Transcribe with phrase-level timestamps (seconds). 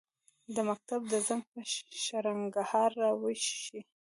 [0.55, 1.59] د مکتب د زنګ، په
[2.03, 3.79] شرنګهار راویښ شي